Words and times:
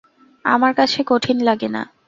আমার 0.45 0.71
কাছে 0.73 0.99
কঠিন 1.07 1.37
লাগে 1.43 1.69
না। 1.69 1.81